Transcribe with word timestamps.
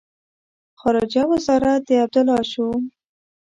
خارجه 0.79 1.23
وزارت 1.31 1.81
د 1.87 1.89
عبدالله 2.03 2.41
شو. 2.51 2.67